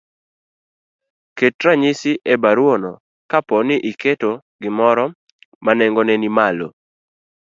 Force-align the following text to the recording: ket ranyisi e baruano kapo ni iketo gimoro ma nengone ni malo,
ket 1.37 1.55
ranyisi 1.65 2.11
e 2.33 2.35
baruano 2.43 2.91
kapo 3.31 3.55
ni 3.67 3.75
iketo 3.91 4.31
gimoro 4.61 5.05
ma 5.63 5.71
nengone 5.77 6.13
ni 6.21 6.29
malo, 6.37 6.67